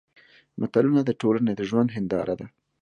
[0.59, 2.47] متلونه د ټولنې د ژوند هېنداره ده